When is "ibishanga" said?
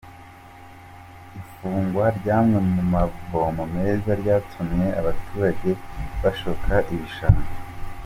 6.95-7.49